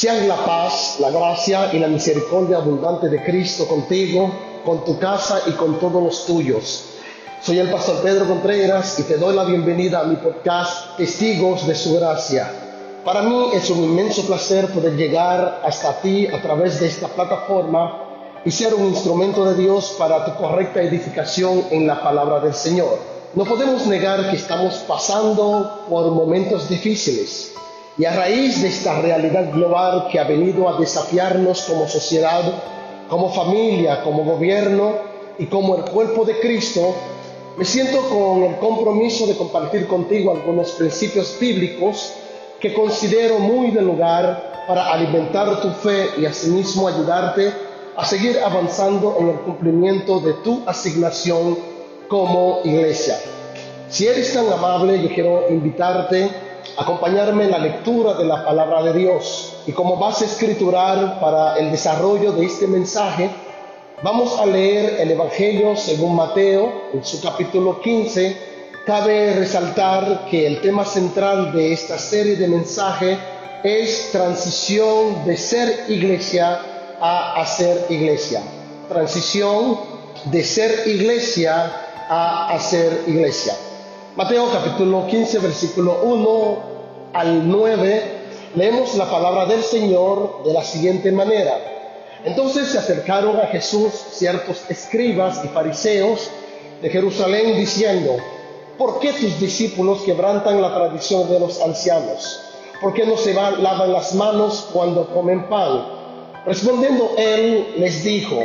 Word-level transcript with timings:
Sean 0.00 0.26
la 0.26 0.46
paz, 0.46 0.96
la 0.98 1.10
gracia 1.10 1.74
y 1.74 1.78
la 1.78 1.86
misericordia 1.86 2.56
abundante 2.56 3.10
de 3.10 3.22
Cristo 3.22 3.68
contigo, 3.68 4.32
con 4.64 4.82
tu 4.82 4.98
casa 4.98 5.42
y 5.46 5.50
con 5.50 5.78
todos 5.78 6.02
los 6.02 6.24
tuyos. 6.24 6.84
Soy 7.42 7.58
el 7.58 7.68
pastor 7.68 8.00
Pedro 8.00 8.26
Contreras 8.26 8.98
y 8.98 9.02
te 9.02 9.18
doy 9.18 9.36
la 9.36 9.44
bienvenida 9.44 10.00
a 10.00 10.04
mi 10.04 10.16
podcast 10.16 10.96
Testigos 10.96 11.66
de 11.66 11.74
su 11.74 11.96
Gracia. 11.96 12.50
Para 13.04 13.20
mí 13.20 13.50
es 13.52 13.68
un 13.68 13.84
inmenso 13.84 14.22
placer 14.22 14.68
poder 14.68 14.96
llegar 14.96 15.60
hasta 15.62 16.00
ti 16.00 16.26
a 16.28 16.40
través 16.40 16.80
de 16.80 16.86
esta 16.86 17.08
plataforma 17.08 18.40
y 18.42 18.50
ser 18.50 18.72
un 18.72 18.86
instrumento 18.86 19.44
de 19.44 19.54
Dios 19.54 19.96
para 19.98 20.24
tu 20.24 20.34
correcta 20.36 20.80
edificación 20.80 21.66
en 21.70 21.86
la 21.86 22.02
palabra 22.02 22.40
del 22.40 22.54
Señor. 22.54 22.98
No 23.34 23.44
podemos 23.44 23.86
negar 23.86 24.30
que 24.30 24.36
estamos 24.36 24.76
pasando 24.76 25.84
por 25.90 26.10
momentos 26.10 26.70
difíciles 26.70 27.52
y 28.00 28.06
a 28.06 28.16
raíz 28.16 28.62
de 28.62 28.68
esta 28.68 28.98
realidad 29.02 29.52
global 29.52 30.08
que 30.10 30.18
ha 30.18 30.24
venido 30.24 30.66
a 30.70 30.80
desafiarnos 30.80 31.60
como 31.64 31.86
sociedad, 31.86 32.42
como 33.10 33.30
familia, 33.30 34.02
como 34.02 34.24
gobierno 34.24 34.94
y 35.38 35.44
como 35.44 35.76
el 35.76 35.82
cuerpo 35.82 36.24
de 36.24 36.40
Cristo, 36.40 36.94
me 37.58 37.64
siento 37.66 38.00
con 38.08 38.44
el 38.44 38.56
compromiso 38.56 39.26
de 39.26 39.36
compartir 39.36 39.86
contigo 39.86 40.30
algunos 40.30 40.70
principios 40.70 41.36
bíblicos 41.38 42.14
que 42.58 42.72
considero 42.72 43.38
muy 43.38 43.70
de 43.70 43.82
lugar 43.82 44.64
para 44.66 44.94
alimentar 44.94 45.60
tu 45.60 45.68
fe 45.68 46.08
y 46.16 46.24
asimismo 46.24 46.88
ayudarte 46.88 47.52
a 47.98 48.06
seguir 48.06 48.38
avanzando 48.42 49.18
en 49.20 49.28
el 49.28 49.40
cumplimiento 49.40 50.20
de 50.20 50.32
tu 50.42 50.62
asignación 50.66 51.58
como 52.08 52.60
iglesia. 52.64 53.18
Si 53.90 54.06
eres 54.06 54.32
tan 54.32 54.50
amable, 54.50 55.02
yo 55.02 55.10
quiero 55.14 55.50
invitarte 55.50 56.49
acompañarme 56.80 57.44
en 57.44 57.50
la 57.50 57.58
lectura 57.58 58.14
de 58.14 58.24
la 58.24 58.44
palabra 58.44 58.82
de 58.82 58.92
Dios. 58.92 59.56
Y 59.66 59.72
como 59.72 59.96
base 59.96 60.24
escritural 60.24 61.18
para 61.20 61.56
el 61.58 61.70
desarrollo 61.70 62.32
de 62.32 62.46
este 62.46 62.66
mensaje, 62.66 63.30
vamos 64.02 64.38
a 64.38 64.46
leer 64.46 65.00
el 65.00 65.10
Evangelio 65.10 65.76
según 65.76 66.16
Mateo 66.16 66.72
en 66.92 67.04
su 67.04 67.20
capítulo 67.20 67.80
15 67.80 68.50
Cabe 68.86 69.34
resaltar 69.34 70.26
que 70.30 70.46
el 70.46 70.62
tema 70.62 70.86
central 70.86 71.52
de 71.52 71.72
esta 71.72 71.98
serie 71.98 72.34
de 72.36 72.48
mensajes 72.48 73.18
es 73.62 74.10
transición 74.10 75.24
de 75.26 75.36
ser 75.36 75.84
iglesia 75.88 76.60
a 76.98 77.34
hacer 77.40 77.86
iglesia. 77.90 78.42
Transición 78.88 79.78
de 80.24 80.42
ser 80.42 80.88
iglesia 80.88 81.70
a 82.08 82.48
hacer 82.48 83.04
iglesia. 83.06 83.54
Mateo 84.16 84.50
capítulo 84.50 85.06
15 85.06 85.38
versículo 85.40 86.00
1 86.02 86.69
al 87.12 87.48
9 87.48 88.02
leemos 88.54 88.94
la 88.96 89.10
palabra 89.10 89.46
del 89.46 89.62
Señor 89.62 90.42
de 90.44 90.52
la 90.52 90.62
siguiente 90.62 91.10
manera. 91.12 91.58
Entonces 92.24 92.68
se 92.68 92.78
acercaron 92.78 93.38
a 93.38 93.46
Jesús 93.46 93.92
ciertos 94.12 94.62
escribas 94.68 95.40
y 95.44 95.48
fariseos 95.48 96.30
de 96.82 96.90
Jerusalén 96.90 97.56
diciendo, 97.56 98.16
¿por 98.76 99.00
qué 99.00 99.12
tus 99.12 99.40
discípulos 99.40 100.02
quebrantan 100.02 100.60
la 100.60 100.74
tradición 100.74 101.28
de 101.30 101.40
los 101.40 101.60
ancianos? 101.60 102.40
¿Por 102.80 102.94
qué 102.94 103.06
no 103.06 103.16
se 103.16 103.34
lavan 103.34 103.92
las 103.92 104.14
manos 104.14 104.68
cuando 104.72 105.12
comen 105.12 105.48
pan? 105.48 105.86
Respondiendo 106.46 107.12
él 107.18 107.74
les 107.76 108.02
dijo, 108.04 108.36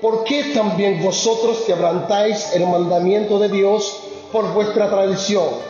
¿por 0.00 0.24
qué 0.24 0.52
también 0.54 1.02
vosotros 1.02 1.62
quebrantáis 1.66 2.54
el 2.54 2.66
mandamiento 2.66 3.38
de 3.38 3.48
Dios 3.48 4.00
por 4.32 4.52
vuestra 4.52 4.90
tradición? 4.90 5.69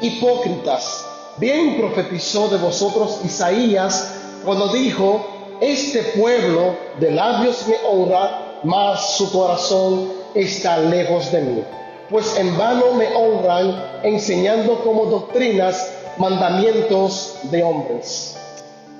Hipócritas, 0.00 1.04
bien 1.38 1.76
profetizó 1.76 2.48
de 2.48 2.58
vosotros 2.58 3.20
Isaías 3.24 4.14
cuando 4.44 4.68
dijo, 4.68 5.26
este 5.60 6.02
pueblo 6.18 6.76
de 6.98 7.10
labios 7.10 7.66
me 7.68 7.76
honra, 7.88 8.60
mas 8.64 9.16
su 9.16 9.30
corazón 9.30 10.12
está 10.34 10.78
lejos 10.78 11.30
de 11.32 11.40
mí 11.42 11.62
pues 12.10 12.36
en 12.36 12.58
vano 12.58 12.92
me 12.94 13.06
honran 13.14 14.00
enseñando 14.02 14.82
como 14.82 15.06
doctrinas 15.06 15.92
mandamientos 16.18 17.38
de 17.44 17.62
hombres. 17.62 18.36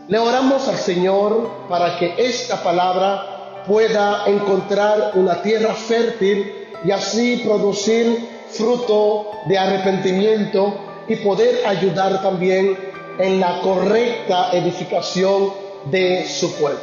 Le 0.06 0.19
oramos 0.19 0.69
al 0.69 0.77
Señor 0.77 1.50
para 1.69 1.99
que 1.99 2.15
esta 2.17 2.62
palabra 2.62 3.65
pueda 3.67 4.25
encontrar 4.27 5.12
una 5.15 5.43
tierra 5.43 5.75
fértil 5.75 6.69
y 6.84 6.93
así 6.93 7.43
producir 7.44 8.28
fruto 8.49 9.31
de 9.47 9.59
arrepentimiento 9.59 10.72
y 11.10 11.16
poder 11.16 11.66
ayudar 11.66 12.22
también 12.22 12.78
en 13.19 13.41
la 13.41 13.60
correcta 13.62 14.53
edificación 14.53 15.53
de 15.87 16.25
su 16.28 16.54
cuerpo. 16.56 16.81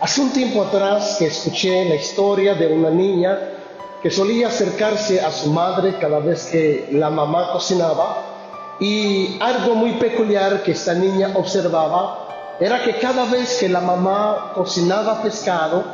Hace 0.00 0.22
un 0.22 0.32
tiempo 0.32 0.62
atrás 0.62 1.16
que 1.18 1.26
escuché 1.26 1.84
la 1.84 1.96
historia 1.96 2.54
de 2.54 2.68
una 2.68 2.88
niña 2.88 3.38
que 4.02 4.10
solía 4.10 4.46
acercarse 4.46 5.20
a 5.20 5.30
su 5.30 5.50
madre 5.50 5.96
cada 6.00 6.20
vez 6.20 6.46
que 6.46 6.88
la 6.92 7.10
mamá 7.10 7.52
cocinaba 7.52 8.22
y 8.80 9.36
algo 9.40 9.74
muy 9.74 9.92
peculiar 9.92 10.62
que 10.62 10.72
esta 10.72 10.94
niña 10.94 11.32
observaba 11.34 12.56
era 12.58 12.82
que 12.82 12.96
cada 12.98 13.26
vez 13.26 13.58
que 13.60 13.68
la 13.68 13.82
mamá 13.82 14.52
cocinaba 14.54 15.22
pescado, 15.22 15.84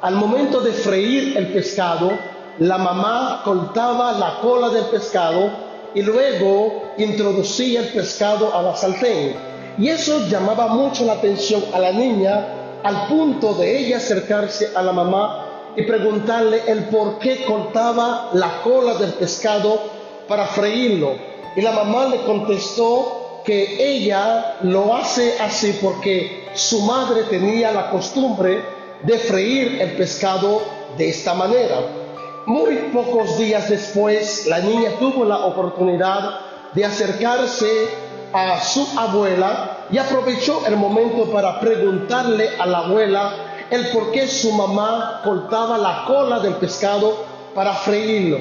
al 0.00 0.16
momento 0.16 0.60
de 0.60 0.72
freír 0.72 1.38
el 1.38 1.52
pescado, 1.52 2.10
la 2.58 2.78
mamá 2.78 3.42
cortaba 3.44 4.10
la 4.10 4.40
cola 4.40 4.70
del 4.70 4.86
pescado 4.86 5.71
y 5.94 6.02
luego 6.02 6.94
introducía 6.98 7.80
el 7.80 7.88
pescado 7.88 8.54
a 8.54 8.62
la 8.62 8.76
sartén. 8.76 9.34
Y 9.78 9.88
eso 9.88 10.26
llamaba 10.28 10.68
mucho 10.68 11.04
la 11.04 11.14
atención 11.14 11.64
a 11.72 11.78
la 11.78 11.92
niña 11.92 12.46
al 12.82 13.06
punto 13.08 13.54
de 13.54 13.78
ella 13.78 13.98
acercarse 13.98 14.70
a 14.74 14.82
la 14.82 14.92
mamá 14.92 15.72
y 15.76 15.82
preguntarle 15.82 16.62
el 16.66 16.84
por 16.84 17.18
qué 17.18 17.44
cortaba 17.44 18.30
la 18.34 18.60
cola 18.62 18.94
del 18.94 19.12
pescado 19.14 19.80
para 20.28 20.46
freírlo. 20.46 21.14
Y 21.56 21.60
la 21.60 21.72
mamá 21.72 22.06
le 22.06 22.18
contestó 22.22 23.42
que 23.44 23.76
ella 23.78 24.56
lo 24.62 24.94
hace 24.94 25.34
así 25.40 25.78
porque 25.80 26.48
su 26.54 26.82
madre 26.82 27.24
tenía 27.24 27.72
la 27.72 27.90
costumbre 27.90 28.62
de 29.02 29.18
freír 29.18 29.80
el 29.80 29.92
pescado 29.92 30.62
de 30.96 31.08
esta 31.08 31.34
manera. 31.34 32.01
Muy 32.46 32.74
pocos 32.92 33.38
días 33.38 33.70
después, 33.70 34.46
la 34.46 34.58
niña 34.58 34.90
tuvo 34.98 35.24
la 35.24 35.46
oportunidad 35.46 36.40
de 36.74 36.84
acercarse 36.84 37.88
a 38.32 38.60
su 38.60 38.84
abuela 38.98 39.86
y 39.92 39.98
aprovechó 39.98 40.66
el 40.66 40.76
momento 40.76 41.30
para 41.30 41.60
preguntarle 41.60 42.50
a 42.58 42.66
la 42.66 42.78
abuela 42.78 43.32
el 43.70 43.86
por 43.90 44.10
qué 44.10 44.26
su 44.26 44.50
mamá 44.52 45.20
cortaba 45.22 45.78
la 45.78 46.04
cola 46.04 46.40
del 46.40 46.54
pescado 46.54 47.24
para 47.54 47.74
freírlo. 47.74 48.38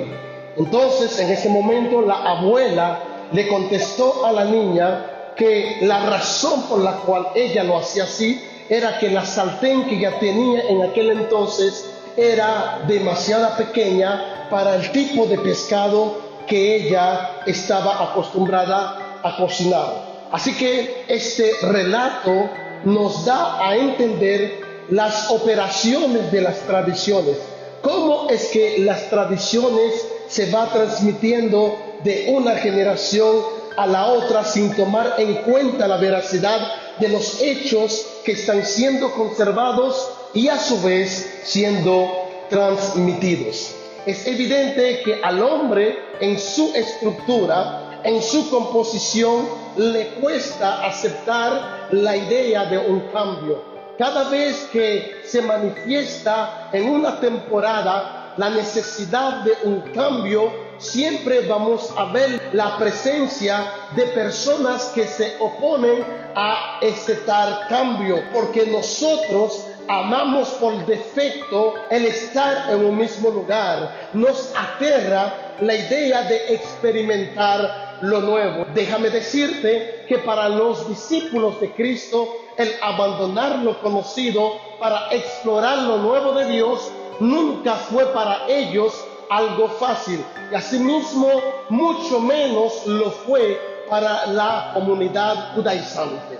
Entonces, 0.57 1.19
en 1.19 1.29
ese 1.29 1.49
momento, 1.49 2.01
la 2.01 2.15
abuela 2.15 2.99
le 3.31 3.47
contestó 3.47 4.25
a 4.25 4.31
la 4.31 4.45
niña 4.45 5.33
que 5.35 5.77
la 5.81 6.07
razón 6.07 6.63
por 6.63 6.79
la 6.79 6.93
cual 6.93 7.27
ella 7.35 7.63
lo 7.63 7.77
hacía 7.77 8.05
así 8.05 8.43
era 8.67 8.97
que 8.97 9.11
la 9.11 9.25
sartén 9.25 9.85
que 9.85 9.97
ella 9.97 10.17
tenía 10.19 10.61
en 10.69 10.81
aquel 10.81 11.11
entonces 11.11 12.00
era 12.17 12.83
demasiado 12.87 13.55
pequeña 13.57 14.47
para 14.49 14.75
el 14.75 14.91
tipo 14.91 15.25
de 15.25 15.37
pescado 15.39 16.17
que 16.47 16.75
ella 16.75 17.41
estaba 17.45 18.11
acostumbrada 18.11 19.19
a 19.23 19.37
cocinar. 19.37 20.27
Así 20.31 20.53
que 20.55 21.05
este 21.07 21.51
relato 21.63 22.49
nos 22.85 23.25
da 23.25 23.67
a 23.67 23.75
entender 23.75 24.61
las 24.89 25.29
operaciones 25.29 26.31
de 26.31 26.41
las 26.41 26.59
tradiciones. 26.61 27.37
¿Cómo 27.81 28.29
es 28.29 28.47
que 28.47 28.79
las 28.79 29.09
tradiciones 29.09 30.05
se 30.27 30.51
va 30.51 30.67
transmitiendo 30.71 31.77
de 32.03 32.27
una 32.29 32.55
generación 32.55 33.37
a 33.77 33.87
la 33.87 34.05
otra 34.07 34.43
sin 34.43 34.73
tomar 34.75 35.15
en 35.17 35.35
cuenta 35.43 35.87
la 35.87 35.97
veracidad 35.97 36.59
de 36.99 37.09
los 37.09 37.41
hechos 37.41 38.05
que 38.23 38.33
están 38.33 38.65
siendo 38.65 39.11
conservados 39.11 40.09
y 40.33 40.47
a 40.47 40.57
su 40.57 40.81
vez 40.81 41.41
siendo 41.43 42.09
transmitidos? 42.49 43.75
Es 44.05 44.25
evidente 44.25 45.01
que 45.03 45.21
al 45.23 45.41
hombre 45.41 45.97
en 46.19 46.39
su 46.39 46.71
estructura 46.73 47.81
en 48.03 48.21
su 48.21 48.49
composición 48.49 49.47
le 49.77 50.07
cuesta 50.15 50.85
aceptar 50.85 51.87
la 51.91 52.17
idea 52.17 52.65
de 52.65 52.77
un 52.77 53.01
cambio. 53.11 53.63
Cada 53.97 54.29
vez 54.29 54.67
que 54.71 55.21
se 55.23 55.41
manifiesta 55.41 56.69
en 56.73 56.89
una 56.89 57.19
temporada 57.19 58.33
la 58.37 58.49
necesidad 58.49 59.43
de 59.43 59.53
un 59.63 59.81
cambio, 59.93 60.51
siempre 60.77 61.47
vamos 61.47 61.93
a 61.95 62.05
ver 62.05 62.49
la 62.53 62.77
presencia 62.77 63.71
de 63.95 64.03
personas 64.07 64.85
que 64.95 65.05
se 65.05 65.35
oponen 65.39 66.03
a 66.33 66.79
tal 67.25 67.67
cambio, 67.67 68.23
porque 68.33 68.65
nosotros 68.65 69.67
amamos 69.87 70.49
por 70.51 70.85
defecto 70.85 71.75
el 71.89 72.05
estar 72.05 72.71
en 72.71 72.85
un 72.85 72.97
mismo 72.97 73.29
lugar. 73.29 74.09
Nos 74.13 74.53
aterra 74.55 75.55
la 75.59 75.75
idea 75.75 76.23
de 76.23 76.53
experimentar 76.55 77.97
lo 78.01 78.21
nuevo. 78.21 78.65
Déjame 78.73 79.09
decirte 79.09 80.05
que 80.07 80.17
para 80.19 80.49
los 80.49 80.87
discípulos 80.89 81.59
de 81.59 81.71
Cristo, 81.71 82.27
el 82.57 82.71
abandonar 82.81 83.59
lo 83.59 83.79
conocido 83.81 84.53
para 84.79 85.09
explorar 85.11 85.79
lo 85.83 85.97
nuevo 85.97 86.33
de 86.33 86.45
Dios 86.45 86.91
nunca 87.19 87.75
fue 87.75 88.05
para 88.07 88.47
ellos 88.47 88.93
algo 89.29 89.69
fácil. 89.69 90.23
Y 90.51 90.55
asimismo, 90.55 91.27
mucho 91.69 92.19
menos 92.19 92.85
lo 92.85 93.11
fue 93.11 93.59
para 93.89 94.25
la 94.27 94.71
comunidad 94.73 95.53
judaizante. 95.55 96.39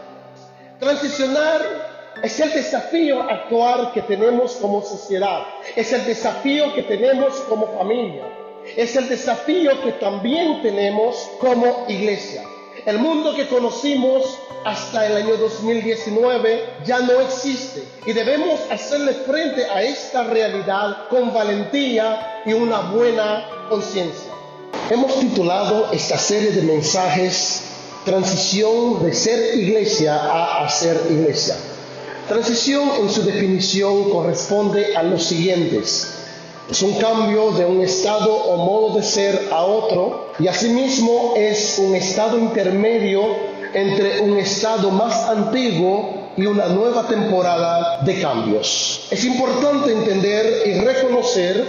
Transicionar 0.80 1.91
es 2.24 2.40
el 2.40 2.52
desafío 2.54 3.22
actual 3.24 3.92
que 3.94 4.02
tenemos 4.04 4.54
como 4.54 4.82
sociedad, 4.82 5.44
es 5.76 5.92
el 5.92 6.06
desafío 6.06 6.74
que 6.74 6.84
tenemos 6.84 7.34
como 7.50 7.68
familia, 7.78 8.24
es 8.76 8.96
el 8.96 9.10
desafío 9.10 9.82
que 9.84 9.94
también 9.94 10.62
tenemos 10.62 11.30
como 11.40 11.86
iglesia. 11.88 12.44
El 12.86 13.00
mundo 13.00 13.36
que 13.36 13.48
conocimos 13.48 14.40
hasta 14.66 15.06
el 15.08 15.18
año 15.18 15.38
2019 15.38 16.64
ya 16.86 17.00
no 17.00 17.20
existe 17.22 17.84
y 18.06 18.14
debemos 18.14 18.60
hacerle 18.72 19.14
frente 19.14 19.66
a 19.66 19.82
esta 19.82 20.24
realidad 20.24 21.10
con 21.10 21.34
valentía 21.34 22.44
y 22.46 22.54
una 22.54 22.82
buena 22.82 23.46
conciencia. 23.70 24.32
Hemos 24.90 25.20
titulado 25.20 25.92
esta 25.92 26.18
serie 26.18 26.52
de 26.52 26.62
mensajes 26.62 27.68
Transición 28.06 29.04
de 29.04 29.14
ser 29.14 29.60
iglesia 29.60 30.16
a 30.16 30.66
hacer 30.66 31.00
iglesia. 31.08 31.56
Transición 32.32 32.92
en 32.98 33.10
su 33.10 33.24
definición 33.24 34.10
corresponde 34.10 34.96
a 34.96 35.04
los 35.04 35.22
siguientes. 35.22 36.14
Es 36.70 36.82
un 36.82 36.94
cambio 36.94 37.52
de 37.52 37.66
un 37.66 37.82
estado 37.82 38.34
o 38.34 38.56
modo 38.56 38.96
de 38.96 39.04
ser 39.04 39.50
a 39.52 39.64
otro 39.64 40.32
y 40.40 40.48
asimismo 40.48 41.34
es 41.36 41.78
un 41.78 41.94
estado 41.94 42.40
intermedio 42.40 43.22
entre 43.74 44.22
un 44.22 44.38
estado 44.38 44.92
más 44.92 45.28
antiguo 45.28 46.32
y 46.38 46.46
una 46.46 46.68
nueva 46.68 47.06
temporada 47.06 48.02
de 48.06 48.22
cambios. 48.22 49.10
Es 49.12 49.26
importante 49.26 49.92
entender 49.92 50.64
y 50.68 50.74
reconocer 50.76 51.66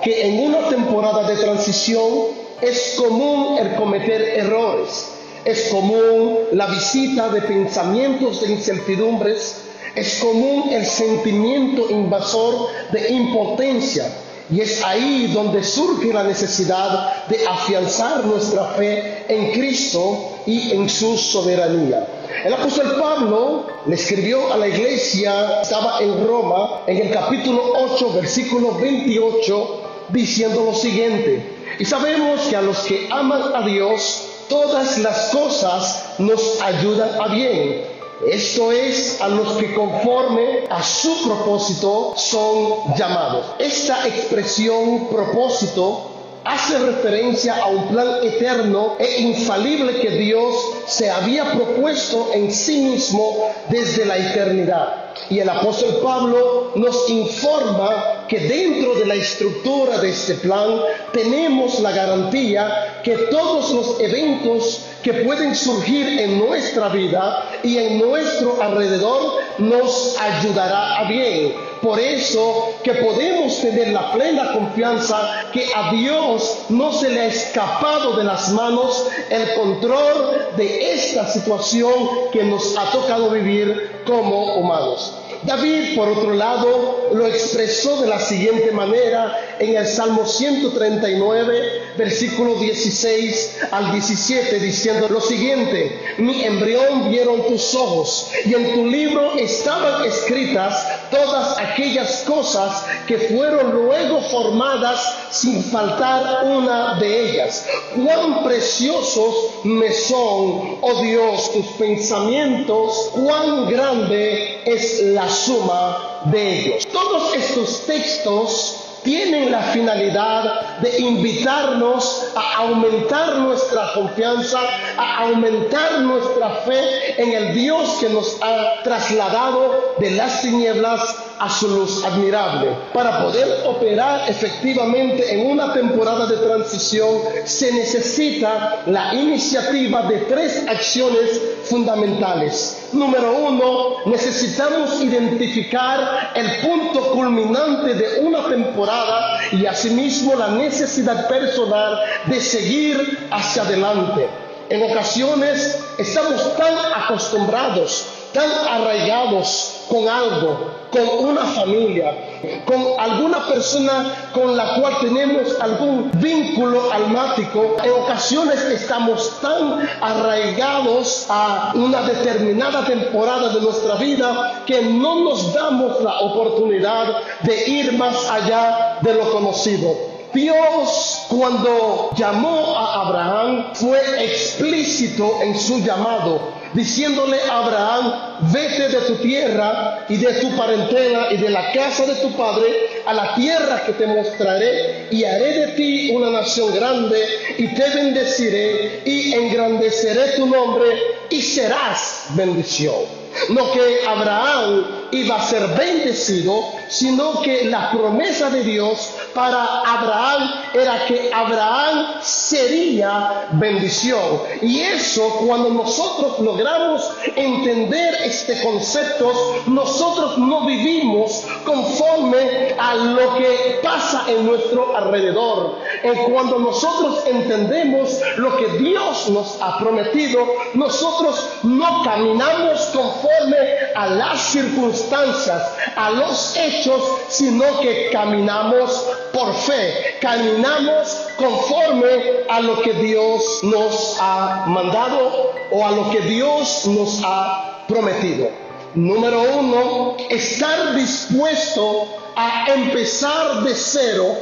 que 0.00 0.28
en 0.28 0.38
una 0.46 0.68
temporada 0.68 1.26
de 1.26 1.34
transición 1.34 2.26
es 2.60 2.94
común 2.96 3.58
el 3.58 3.74
cometer 3.74 4.22
errores, 4.22 5.10
es 5.44 5.70
común 5.72 6.38
la 6.52 6.66
visita 6.66 7.30
de 7.30 7.42
pensamientos 7.42 8.42
de 8.42 8.52
incertidumbres, 8.52 9.63
es 9.94 10.18
común 10.20 10.70
el 10.72 10.84
sentimiento 10.86 11.88
invasor 11.90 12.68
de 12.90 13.08
impotencia 13.10 14.06
y 14.50 14.60
es 14.60 14.84
ahí 14.84 15.30
donde 15.32 15.64
surge 15.64 16.12
la 16.12 16.24
necesidad 16.24 17.26
de 17.28 17.46
afianzar 17.46 18.24
nuestra 18.26 18.64
fe 18.76 19.24
en 19.28 19.52
Cristo 19.52 20.32
y 20.46 20.72
en 20.72 20.88
su 20.88 21.16
soberanía. 21.16 22.06
El 22.44 22.52
apóstol 22.52 22.96
Pablo 23.00 23.66
le 23.86 23.94
escribió 23.94 24.52
a 24.52 24.58
la 24.58 24.68
iglesia, 24.68 25.62
estaba 25.62 25.98
en 26.00 26.26
Roma, 26.26 26.82
en 26.86 26.98
el 26.98 27.10
capítulo 27.10 27.62
8, 27.94 28.12
versículo 28.14 28.72
28, 28.72 29.80
diciendo 30.10 30.64
lo 30.66 30.74
siguiente. 30.74 31.42
Y 31.78 31.84
sabemos 31.86 32.42
que 32.42 32.56
a 32.56 32.62
los 32.62 32.78
que 32.80 33.08
aman 33.10 33.42
a 33.54 33.62
Dios, 33.66 34.26
todas 34.48 34.98
las 34.98 35.30
cosas 35.30 36.16
nos 36.18 36.60
ayudan 36.60 37.18
a 37.18 37.28
bien 37.28 37.93
esto 38.26 38.72
es 38.72 39.20
a 39.20 39.28
los 39.28 39.54
que 39.54 39.74
conforme 39.74 40.64
a 40.70 40.82
su 40.82 41.24
propósito 41.24 42.14
son 42.16 42.94
llamados. 42.96 43.46
Esta 43.58 44.06
expresión 44.06 45.08
propósito 45.08 46.10
hace 46.44 46.78
referencia 46.78 47.56
a 47.56 47.66
un 47.68 47.88
plan 47.88 48.18
eterno 48.22 48.96
e 48.98 49.22
infalible 49.22 50.00
que 50.00 50.10
Dios 50.10 50.54
se 50.86 51.10
había 51.10 51.52
propuesto 51.52 52.30
en 52.34 52.52
sí 52.52 52.82
mismo 52.82 53.50
desde 53.70 54.04
la 54.04 54.18
eternidad. 54.18 55.04
Y 55.30 55.38
el 55.38 55.48
apóstol 55.48 56.00
Pablo 56.02 56.72
nos 56.74 57.08
informa 57.08 58.26
que 58.28 58.40
dentro 58.40 58.94
de 58.94 59.06
la 59.06 59.14
estructura 59.14 59.98
de 59.98 60.10
este 60.10 60.34
plan 60.34 60.80
tenemos 61.12 61.80
la 61.80 61.92
garantía 61.92 63.00
que 63.02 63.16
todos 63.30 63.70
los 63.70 64.00
eventos 64.00 64.80
que 65.04 65.12
pueden 65.12 65.54
surgir 65.54 66.18
en 66.18 66.38
nuestra 66.38 66.88
vida 66.88 67.46
y 67.62 67.76
en 67.76 67.98
nuestro 67.98 68.60
alrededor 68.60 69.34
nos 69.58 70.16
ayudará 70.18 70.96
a 70.96 71.08
bien. 71.08 71.73
Por 71.82 71.98
eso 72.00 72.74
que 72.82 72.94
podemos 72.94 73.60
tener 73.60 73.88
la 73.88 74.12
plena 74.12 74.52
confianza 74.52 75.46
que 75.52 75.66
a 75.74 75.92
Dios 75.92 76.58
no 76.70 76.92
se 76.92 77.10
le 77.10 77.20
ha 77.20 77.26
escapado 77.26 78.16
de 78.16 78.24
las 78.24 78.50
manos 78.52 79.06
el 79.30 79.54
control 79.54 80.48
de 80.56 80.94
esta 80.94 81.28
situación 81.28 81.92
que 82.32 82.42
nos 82.44 82.76
ha 82.76 82.90
tocado 82.90 83.30
vivir 83.30 84.02
como 84.06 84.54
humanos. 84.56 85.14
David, 85.44 85.94
por 85.94 86.08
otro 86.08 86.32
lado, 86.32 87.10
lo 87.12 87.26
expresó 87.26 88.00
de 88.00 88.08
la 88.08 88.18
siguiente 88.18 88.72
manera 88.72 89.56
en 89.58 89.76
el 89.76 89.86
Salmo 89.86 90.24
139, 90.24 91.82
versículo 91.98 92.54
16 92.54 93.58
al 93.70 93.92
17, 93.92 94.58
diciendo 94.58 95.06
lo 95.08 95.20
siguiente, 95.20 96.00
mi 96.16 96.44
embrión 96.44 97.10
vieron 97.10 97.46
tus 97.46 97.74
ojos 97.74 98.30
y 98.46 98.54
en 98.54 98.72
tu 98.72 98.86
libro 98.86 99.34
estaban 99.34 100.06
escritas 100.06 100.93
todas 101.14 101.58
aquellas 101.58 102.22
cosas 102.22 102.84
que 103.06 103.18
fueron 103.18 103.70
luego 103.72 104.20
formadas 104.22 105.00
sin 105.30 105.62
faltar 105.62 106.44
una 106.44 106.98
de 106.98 107.30
ellas. 107.30 107.66
Cuán 107.94 108.42
preciosos 108.42 109.34
me 109.62 109.92
son, 109.92 110.78
oh 110.80 111.02
Dios, 111.02 111.52
tus 111.52 111.66
pensamientos, 111.78 113.10
cuán 113.12 113.70
grande 113.70 114.60
es 114.64 115.02
la 115.04 115.28
suma 115.28 116.20
de 116.24 116.58
ellos. 116.60 116.88
Todos 116.92 117.34
estos 117.36 117.86
textos 117.86 118.83
tienen 119.04 119.52
la 119.52 119.60
finalidad 119.60 120.78
de 120.80 120.98
invitarnos 120.98 122.32
a 122.34 122.56
aumentar 122.62 123.36
nuestra 123.36 123.92
confianza, 123.94 124.58
a 124.96 125.24
aumentar 125.24 126.00
nuestra 126.00 126.50
fe 126.66 127.22
en 127.22 127.32
el 127.32 127.54
Dios 127.54 127.98
que 128.00 128.08
nos 128.08 128.38
ha 128.42 128.82
trasladado 128.82 129.94
de 129.98 130.10
las 130.12 130.42
tinieblas 130.42 131.16
a 131.38 131.50
su 131.50 131.68
luz 131.68 132.04
admirable. 132.04 132.70
Para 132.92 133.22
poder 133.24 133.66
operar 133.66 134.28
efectivamente 134.28 135.34
en 135.34 135.50
una 135.50 135.72
temporada 135.72 136.26
de 136.26 136.36
transición 136.38 137.18
se 137.44 137.72
necesita 137.72 138.82
la 138.86 139.14
iniciativa 139.14 140.02
de 140.02 140.18
tres 140.20 140.64
acciones 140.66 141.40
fundamentales. 141.64 142.83
Número 142.92 143.32
uno, 143.32 143.96
necesitamos 144.06 145.02
identificar 145.02 146.32
el 146.34 146.60
punto 146.60 147.12
culminante 147.12 147.94
de 147.94 148.20
una 148.20 148.48
temporada 148.48 149.40
y 149.52 149.66
asimismo 149.66 150.34
la 150.34 150.48
necesidad 150.48 151.26
personal 151.28 151.98
de 152.26 152.40
seguir 152.40 153.28
hacia 153.30 153.62
adelante. 153.62 154.28
En 154.70 154.90
ocasiones 154.90 155.78
estamos 155.98 156.56
tan 156.56 156.74
acostumbrados, 156.94 158.06
tan 158.32 158.50
arraigados 158.50 159.82
con 159.88 160.08
algo, 160.08 160.70
con 160.90 161.28
una 161.28 161.44
familia, 161.46 162.33
con 162.64 162.82
alguna 162.98 163.46
persona 163.46 164.30
con 164.32 164.56
la 164.56 164.74
cual 164.76 164.98
tenemos 165.00 165.60
algún 165.60 166.10
vínculo 166.14 166.92
almático. 166.92 167.76
En 167.82 167.90
ocasiones 167.90 168.60
estamos 168.64 169.40
tan 169.40 169.88
arraigados 170.00 171.26
a 171.28 171.72
una 171.74 172.02
determinada 172.02 172.84
temporada 172.84 173.48
de 173.50 173.60
nuestra 173.60 173.96
vida 173.96 174.62
que 174.66 174.82
no 174.82 175.24
nos 175.24 175.52
damos 175.52 176.00
la 176.02 176.20
oportunidad 176.20 177.06
de 177.42 177.68
ir 177.68 177.92
más 177.98 178.28
allá 178.30 178.98
de 179.00 179.14
lo 179.14 179.30
conocido. 179.30 180.14
Dios 180.32 181.13
cuando 181.36 182.10
llamó 182.16 182.76
a 182.76 183.06
Abraham 183.06 183.74
fue 183.74 183.98
explícito 184.24 185.40
en 185.42 185.58
su 185.58 185.80
llamado 185.80 186.54
diciéndole 186.74 187.40
a 187.40 187.58
Abraham, 187.58 188.12
vete 188.52 188.88
de 188.88 189.00
tu 189.06 189.14
tierra 189.16 190.04
y 190.08 190.16
de 190.16 190.34
tu 190.34 190.56
parentela 190.56 191.32
y 191.32 191.36
de 191.36 191.48
la 191.48 191.72
casa 191.72 192.04
de 192.04 192.16
tu 192.16 192.32
padre 192.32 192.66
a 193.06 193.14
la 193.14 193.34
tierra 193.36 193.84
que 193.86 193.92
te 193.92 194.06
mostraré 194.06 195.06
y 195.10 195.24
haré 195.24 195.60
de 195.60 195.66
ti 195.68 196.10
una 196.12 196.30
nación 196.30 196.74
grande 196.74 197.24
y 197.58 197.68
te 197.68 197.90
bendeciré 197.90 199.02
y 199.04 199.34
engrandeceré 199.34 200.32
tu 200.36 200.46
nombre 200.46 200.86
y 201.30 201.40
serás 201.40 202.26
bendición. 202.30 203.24
No 203.50 203.72
que 203.72 204.06
Abraham 204.06 205.08
iba 205.12 205.36
a 205.36 205.46
ser 205.46 205.66
bendecido, 205.76 206.72
sino 206.88 207.40
que 207.42 207.64
la 207.64 207.90
promesa 207.90 208.50
de 208.50 208.62
Dios 208.62 209.14
para 209.34 209.80
Abraham 209.80 210.50
era 210.72 211.06
que 211.06 211.30
Abraham 211.32 212.20
sería 212.22 213.48
bendición. 213.52 214.42
Y 214.62 214.80
eso 214.80 215.28
cuando 215.46 215.70
nosotros 215.70 216.38
logramos 216.40 217.10
entender 217.36 218.14
este 218.24 218.62
concepto, 218.62 219.32
nosotros 219.66 220.38
no 220.38 220.66
vivimos 220.66 221.44
conforme 221.64 222.74
a 222.78 222.94
lo 222.94 223.34
que 223.36 223.80
pasa 223.82 224.24
en 224.28 224.46
nuestro 224.46 224.96
alrededor. 224.96 225.78
Y 226.02 226.30
cuando 226.30 226.58
nosotros 226.58 227.24
entendemos 227.26 228.20
lo 228.36 228.56
que 228.56 228.68
Dios 228.78 229.30
nos 229.30 229.60
ha 229.60 229.78
prometido, 229.78 230.46
nosotros 230.74 231.48
no 231.62 232.02
caminamos 232.02 232.80
conforme 232.86 233.56
a 233.94 234.06
las 234.08 234.40
circunstancias, 234.40 235.62
a 235.96 236.10
los 236.10 236.56
hechos, 236.56 236.83
sino 237.28 237.80
que 237.80 238.10
caminamos 238.12 239.04
por 239.32 239.54
fe, 239.54 240.16
caminamos 240.20 241.16
conforme 241.36 242.44
a 242.48 242.60
lo 242.60 242.82
que 242.82 242.92
Dios 242.94 243.60
nos 243.62 244.16
ha 244.20 244.64
mandado 244.66 245.52
o 245.70 245.86
a 245.86 245.90
lo 245.90 246.10
que 246.10 246.20
Dios 246.20 246.86
nos 246.86 247.20
ha 247.24 247.84
prometido. 247.88 248.48
Número 248.94 249.42
uno, 249.58 250.16
estar 250.30 250.94
dispuesto 250.94 252.06
a 252.36 252.66
empezar 252.74 253.62
de 253.62 253.74
cero, 253.74 254.36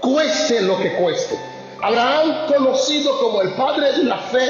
cueste 0.00 0.60
lo 0.62 0.78
que 0.78 0.92
cueste. 0.94 1.38
Abraham, 1.80 2.46
conocido 2.46 3.18
como 3.18 3.42
el 3.42 3.50
padre 3.54 3.92
de 3.92 4.04
la 4.04 4.18
fe, 4.18 4.46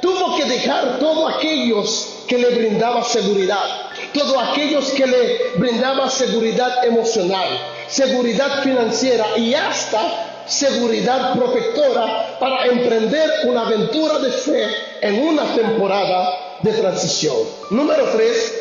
tuvo 0.00 0.36
que 0.36 0.44
dejar 0.44 0.98
todos 0.98 1.34
aquellos 1.34 2.17
que 2.28 2.38
le 2.38 2.50
brindaba 2.50 3.02
seguridad, 3.02 3.64
todos 4.12 4.36
aquellos 4.50 4.90
que 4.90 5.06
le 5.06 5.38
brindaba 5.56 6.10
seguridad 6.10 6.84
emocional, 6.84 7.48
seguridad 7.88 8.62
financiera 8.62 9.26
y 9.36 9.54
hasta 9.54 10.44
seguridad 10.46 11.34
protectora 11.34 12.36
para 12.38 12.66
emprender 12.66 13.30
una 13.44 13.62
aventura 13.62 14.18
de 14.18 14.30
fe 14.30 14.66
en 15.00 15.26
una 15.26 15.54
temporada 15.54 16.58
de 16.62 16.72
transición. 16.72 17.36
Número 17.70 18.04
tres, 18.14 18.54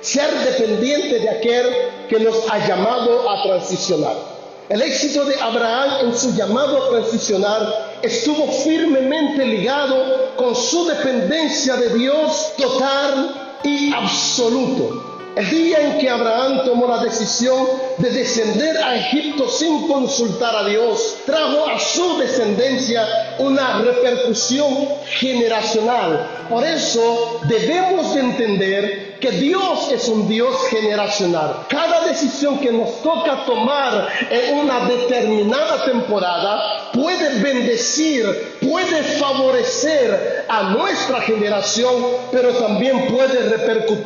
ser 0.00 0.30
dependiente 0.30 1.20
de 1.20 1.30
aquel 1.30 1.66
que 2.08 2.20
nos 2.20 2.48
ha 2.50 2.66
llamado 2.66 3.30
a 3.30 3.42
transicionar. 3.42 4.33
El 4.70 4.80
éxito 4.80 5.26
de 5.26 5.38
Abraham 5.38 6.06
en 6.06 6.16
su 6.16 6.34
llamado 6.34 6.82
a 6.82 6.88
transicionar 6.88 7.98
estuvo 8.00 8.50
firmemente 8.50 9.44
ligado 9.44 10.32
con 10.36 10.56
su 10.56 10.86
dependencia 10.86 11.76
de 11.76 11.90
Dios 11.90 12.52
total 12.56 13.58
y 13.62 13.92
absoluto. 13.92 15.14
El 15.36 15.50
día 15.50 15.80
en 15.80 15.98
que 15.98 16.08
Abraham 16.08 16.64
tomó 16.64 16.86
la 16.86 17.02
decisión 17.02 17.66
de 17.98 18.08
descender 18.08 18.78
a 18.78 18.96
Egipto 18.96 19.48
sin 19.48 19.86
consultar 19.86 20.54
a 20.54 20.64
Dios, 20.64 21.16
trajo 21.26 21.66
a 21.66 21.78
su 21.78 22.18
descendencia 22.18 23.36
una 23.40 23.80
repercusión 23.80 24.88
generacional. 25.18 26.46
Por 26.48 26.64
eso 26.64 27.40
debemos 27.48 28.14
de 28.14 28.20
entender 28.20 29.18
que 29.18 29.32
Dios 29.32 29.90
es 29.90 30.08
un 30.08 30.28
Dios 30.28 30.54
generacional. 30.70 31.66
Decisión 32.14 32.58
que 32.60 32.70
nos 32.70 33.02
toca 33.02 33.44
tomar 33.44 34.08
en 34.30 34.58
una 34.58 34.86
determinada 34.86 35.84
temporada 35.84 36.90
puede 36.92 37.40
bendecir, 37.40 38.58
puede 38.62 39.02
favorecer 39.18 40.44
a 40.48 40.62
nuestra 40.70 41.20
generación, 41.22 41.94
pero 42.30 42.54
también 42.54 43.08
puede 43.08 43.48
repercutir 43.48 44.04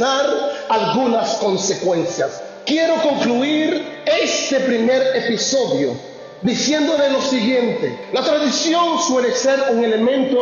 algunas 0.68 1.34
consecuencias. 1.34 2.42
Quiero 2.64 2.94
concluir 2.96 4.02
este 4.06 4.60
primer 4.60 5.16
episodio 5.16 5.94
diciéndole 6.42 7.10
lo 7.10 7.20
siguiente. 7.20 7.98
La 8.12 8.22
tradición 8.22 8.98
suele 9.06 9.32
ser 9.32 9.58
un 9.70 9.84
elemento 9.84 10.38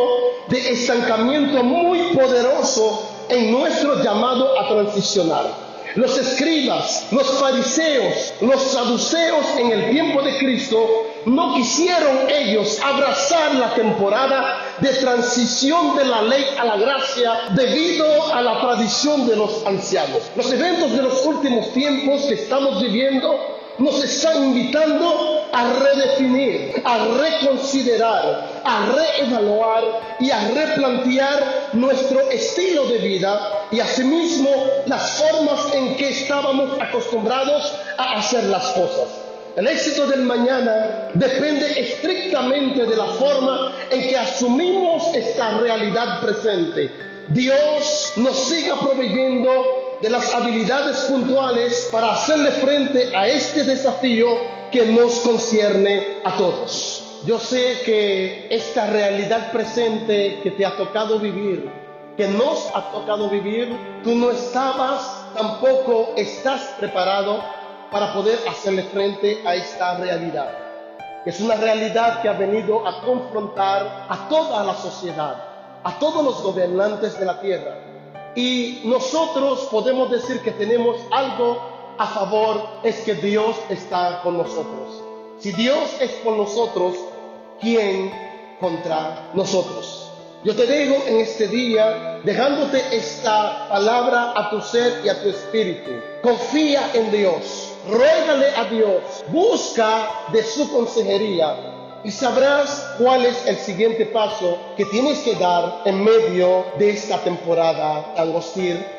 de 0.47 0.71
estancamiento 0.71 1.63
muy 1.63 2.15
poderoso 2.15 3.09
en 3.29 3.51
nuestro 3.51 4.01
llamado 4.03 4.59
a 4.59 4.69
transicionar. 4.69 5.66
Los 5.97 6.15
escribas, 6.15 7.07
los 7.09 7.27
fariseos, 7.39 8.31
los 8.41 8.61
saduceos 8.61 9.47
en 9.57 9.71
el 9.71 9.89
tiempo 9.89 10.21
de 10.21 10.37
Cristo 10.37 11.07
no 11.25 11.55
quisieron 11.55 12.29
ellos 12.29 12.79
abrazar 12.83 13.55
la 13.55 13.73
temporada 13.73 14.59
de 14.79 14.89
transición 14.89 15.95
de 15.95 16.05
la 16.05 16.21
ley 16.21 16.45
a 16.59 16.65
la 16.65 16.77
gracia 16.77 17.31
debido 17.55 18.31
a 18.31 18.43
la 18.43 18.61
tradición 18.61 19.27
de 19.27 19.37
los 19.37 19.65
ancianos. 19.65 20.21
Los 20.35 20.51
eventos 20.51 20.91
de 20.91 21.01
los 21.01 21.25
últimos 21.25 21.73
tiempos 21.73 22.21
que 22.27 22.35
estamos 22.35 22.79
viviendo 22.79 23.57
nos 23.79 24.03
está 24.03 24.35
invitando 24.35 25.47
a 25.51 25.73
redefinir, 25.73 26.79
a 26.85 27.07
reconsiderar, 27.07 28.56
a 28.67 28.85
reevaluar 28.85 29.83
y 30.19 30.29
a 30.29 30.49
replantear 30.49 31.69
nuestro 31.71 32.19
estilo 32.29 32.85
de 32.87 32.97
vida 32.97 33.67
y 33.71 33.79
asimismo 33.79 34.49
las 34.85 35.21
formas 35.21 35.73
en 35.73 35.95
que 35.95 36.09
estábamos 36.09 36.79
acostumbrados 36.81 37.73
a 37.97 38.17
hacer 38.17 38.43
las 38.45 38.65
cosas. 38.73 39.07
El 39.55 39.67
éxito 39.67 40.05
del 40.07 40.23
mañana 40.23 41.09
depende 41.13 41.79
estrictamente 41.79 42.85
de 42.85 42.95
la 42.95 43.05
forma 43.05 43.73
en 43.89 44.01
que 44.01 44.17
asumimos 44.17 45.15
esta 45.15 45.59
realidad 45.59 46.19
presente. 46.19 46.91
Dios 47.29 48.13
nos 48.17 48.49
siga 48.49 48.75
proveyendo 48.75 49.97
de 50.01 50.09
las 50.09 50.33
habilidades 50.35 50.97
puntuales 51.05 51.87
para 51.89 52.11
hacerle 52.11 52.51
frente 52.51 53.15
a 53.15 53.27
este 53.27 53.63
desafío 53.63 54.27
que 54.71 54.85
nos 54.87 55.19
concierne 55.19 56.17
a 56.25 56.35
todos. 56.35 56.96
Yo 57.25 57.39
sé 57.39 57.81
que 57.83 58.47
esta 58.49 58.87
realidad 58.87 59.51
presente 59.51 60.39
que 60.43 60.51
te 60.51 60.65
ha 60.65 60.77
tocado 60.77 61.19
vivir, 61.19 61.69
que 62.15 62.27
nos 62.27 62.69
ha 62.75 62.91
tocado 62.91 63.29
vivir, 63.29 63.75
tú 64.03 64.15
no 64.15 64.31
estabas, 64.31 65.25
tampoco 65.33 66.13
estás 66.15 66.75
preparado 66.79 67.43
para 67.91 68.13
poder 68.13 68.37
hacerle 68.47 68.83
frente 68.83 69.41
a 69.45 69.55
esta 69.55 69.97
realidad. 69.97 70.49
Es 71.25 71.41
una 71.41 71.55
realidad 71.55 72.21
que 72.21 72.29
ha 72.29 72.33
venido 72.33 72.87
a 72.87 73.01
confrontar 73.01 74.05
a 74.09 74.27
toda 74.29 74.63
la 74.63 74.75
sociedad, 74.75 75.43
a 75.83 75.99
todos 75.99 76.23
los 76.23 76.41
gobernantes 76.43 77.19
de 77.19 77.25
la 77.25 77.41
tierra 77.41 77.77
y 78.37 78.81
nosotros 78.85 79.67
podemos 79.71 80.11
decir 80.11 80.41
que 80.41 80.51
tenemos 80.51 80.97
algo 81.11 81.59
a 81.97 82.05
favor, 82.05 82.69
es 82.83 82.99
que 82.99 83.15
Dios 83.15 83.57
está 83.69 84.21
con 84.21 84.37
nosotros. 84.37 85.06
Si 85.39 85.51
Dios 85.51 85.89
es 85.99 86.11
con 86.23 86.35
nosotros, 86.35 86.95
¿quién 87.61 88.11
contra 88.59 89.29
nosotros? 89.35 90.11
Yo 90.43 90.55
te 90.55 90.65
digo 90.65 90.95
en 91.05 91.17
este 91.17 91.47
día, 91.47 92.21
dejándote 92.23 92.81
esta 92.91 93.69
palabra 93.69 94.33
a 94.35 94.49
tu 94.49 94.59
ser 94.61 95.01
y 95.05 95.09
a 95.09 95.21
tu 95.21 95.29
espíritu. 95.29 95.91
Confía 96.23 96.89
en 96.95 97.11
Dios, 97.11 97.73
ruégale 97.87 98.47
a 98.55 98.63
Dios, 98.65 99.23
busca 99.27 100.09
de 100.31 100.41
su 100.41 100.71
consejería 100.71 101.55
y 102.03 102.09
sabrás 102.09 102.95
cuál 102.97 103.25
es 103.25 103.45
el 103.45 103.57
siguiente 103.57 104.07
paso 104.07 104.57
que 104.75 104.85
tienes 104.85 105.19
que 105.19 105.35
dar 105.35 105.81
en 105.85 106.03
medio 106.03 106.65
de 106.79 106.91
esta 106.91 107.19
temporada 107.19 108.13
tan 108.15 108.33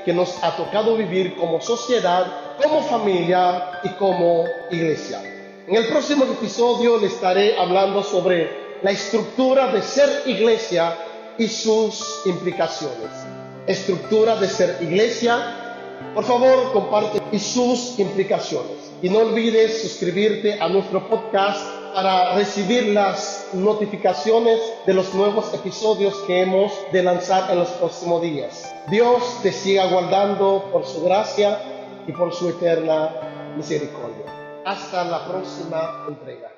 que 0.04 0.12
nos 0.12 0.37
ha 0.45 0.54
tocado 0.57 0.97
vivir 0.97 1.37
como 1.37 1.61
sociedad, 1.61 2.26
como 2.62 2.80
familia 2.83 3.80
y 3.83 3.88
como 3.95 4.45
iglesia. 4.71 5.27
En 5.69 5.77
el 5.77 5.87
próximo 5.89 6.25
episodio 6.25 6.97
le 6.97 7.09
estaré 7.09 7.59
hablando 7.59 8.03
sobre 8.03 8.79
la 8.81 8.91
estructura 8.91 9.71
de 9.71 9.83
ser 9.83 10.23
iglesia 10.25 10.97
y 11.37 11.47
sus 11.47 12.23
implicaciones. 12.25 13.11
Estructura 13.67 14.37
de 14.37 14.49
ser 14.49 14.79
iglesia. 14.81 15.85
Por 16.15 16.25
favor, 16.25 16.73
comparte 16.73 17.21
y 17.33 17.39
sus 17.39 17.99
implicaciones. 17.99 18.91
Y 19.03 19.11
no 19.11 19.19
olvides 19.19 19.83
suscribirte 19.83 20.59
a 20.59 20.71
nuestro 20.71 21.07
podcast 21.07 21.61
para 21.95 22.35
recibir 22.35 22.87
las 22.87 23.49
notificaciones 23.53 24.59
de 24.87 24.95
los 24.95 25.13
nuevos 25.13 25.53
episodios 25.53 26.15
que 26.27 26.41
hemos 26.41 26.73
de 26.93 27.03
lanzar 27.03 27.51
en 27.51 27.59
los 27.59 27.69
próximos 27.73 28.23
días. 28.23 28.75
Dios 28.91 29.23
te 29.43 29.53
siga 29.53 29.85
guardando 29.89 30.65
por 30.73 30.87
su 30.87 31.05
gracia 31.05 31.61
y 32.07 32.13
por 32.13 32.33
su 32.33 32.49
eterna 32.49 33.55
misericordia. 33.55 34.38
Hasta 34.69 35.03
la 35.03 35.27
próxima 35.27 36.05
entrega. 36.09 36.51